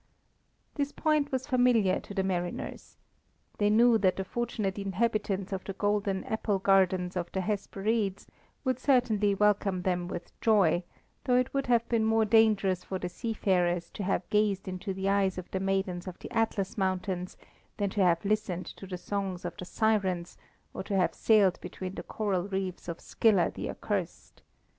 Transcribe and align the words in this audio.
This 0.73 0.91
point 0.91 1.31
was 1.31 1.45
familiar 1.45 1.99
to 1.99 2.15
the 2.15 2.23
mariners. 2.23 2.97
They 3.59 3.69
knew 3.69 3.99
that 3.99 4.15
the 4.15 4.23
fortunate 4.23 4.79
inhabitants 4.79 5.53
of 5.53 5.63
the 5.63 5.73
golden 5.73 6.23
apple 6.23 6.57
gardens 6.57 7.15
of 7.15 7.31
the 7.31 7.41
Hesperides 7.41 8.25
would 8.63 8.79
certainly 8.79 9.35
welcome 9.35 9.83
them 9.83 10.07
with 10.07 10.31
joy, 10.41 10.81
though 11.25 11.35
it 11.35 11.53
would 11.53 11.67
have 11.67 11.87
been 11.87 12.03
more 12.03 12.25
dangerous 12.25 12.83
for 12.83 12.97
the 12.97 13.09
seafarers 13.09 13.91
to 13.91 14.01
have 14.01 14.27
gazed 14.31 14.67
into 14.67 14.91
the 14.91 15.07
eyes 15.07 15.37
of 15.37 15.51
the 15.51 15.59
maidens 15.59 16.07
of 16.07 16.17
the 16.17 16.31
Atlas 16.31 16.79
mountains 16.79 17.37
than 17.77 17.91
to 17.91 18.01
have 18.01 18.25
listened 18.25 18.65
to 18.65 18.87
the 18.87 18.97
songs 18.97 19.45
of 19.45 19.55
the 19.57 19.65
Sirens 19.65 20.35
or 20.73 20.81
to 20.81 20.95
have 20.95 21.13
sailed 21.13 21.61
between 21.61 21.93
the 21.93 22.01
coral 22.01 22.47
reefs 22.47 22.87
of 22.87 22.99
Scylla 22.99 23.51
the 23.51 23.69
accursed. 23.69 24.41